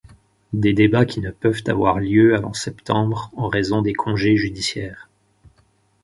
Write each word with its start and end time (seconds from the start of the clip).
Des 0.53 0.73
débats 0.73 1.05
qui 1.05 1.19
ne 1.19 1.29
peuvent 1.29 1.61
avoir 1.67 1.99
lieu 1.99 2.35
avant 2.35 2.53
septembre, 2.53 3.29
en 3.37 3.47
raison 3.47 3.83
des 3.83 3.93
congés 3.93 4.35
judiciaires. 4.35 5.07